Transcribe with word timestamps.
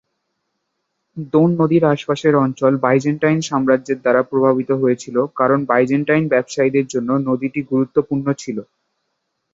দোন 1.33 1.49
নদীর 1.59 1.83
আশেপাশের 1.93 2.33
অঞ্চল 2.43 2.73
বাইজেন্টাইন 2.83 3.39
সাম্রাজ্যের 3.49 3.99
দ্বারা 4.01 4.21
প্রভাবিত 4.29 4.69
হয়েছিল 4.81 5.17
কারণ 5.39 5.59
বাইজেন্টাইন 5.69 6.23
ব্যবসায়ীদের 6.33 6.85
জন্য 6.93 7.09
নদীটি 7.29 7.59
গুরুত্বপূর্ণ 7.71 8.27
ছিল। 8.41 8.57